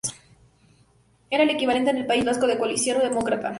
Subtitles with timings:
[1.29, 3.49] Era el equivalente en el País Vasco de Coalición Democrática.